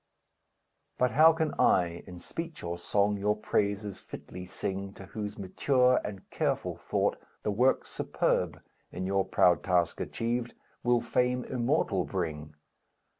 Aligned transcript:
But 0.97 1.11
how 1.11 1.31
can 1.31 1.53
I, 1.59 2.03
in 2.07 2.17
speech 2.17 2.63
or 2.63 2.79
song, 2.79 3.17
Your 3.17 3.35
praises 3.35 3.99
fitly 3.99 4.47
sing, 4.47 4.93
To 4.95 5.05
whose 5.05 5.37
mature 5.37 6.01
and 6.03 6.27
careful 6.31 6.75
thought, 6.75 7.17
The 7.43 7.51
work 7.51 7.85
superb, 7.85 8.59
in 8.91 9.05
your 9.05 9.23
proud 9.23 9.61
task 9.63 9.99
achieved, 10.01 10.55
Will 10.81 11.01
fame 11.01 11.43
immortal 11.45 12.05
bring? 12.05 12.55